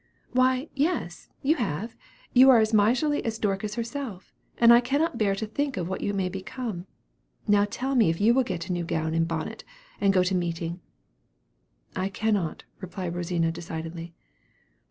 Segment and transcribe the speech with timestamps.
[0.31, 1.95] "Why yes, you have;
[2.33, 5.87] you are as miserly now as Dorcas herself; and I cannot bear to think of
[5.87, 6.87] what you may become.
[7.47, 9.63] Now tell me if you will not get a new gown and bonnet,
[10.01, 10.81] and go to meeting?"
[11.95, 14.15] "I cannot," replied Rosina, decidedly.